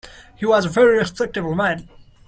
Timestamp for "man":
1.53-1.87